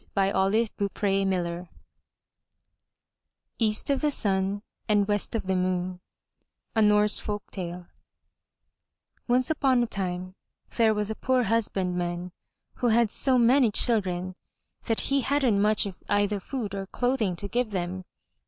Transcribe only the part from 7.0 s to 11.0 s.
Folk Tale Once upon a time there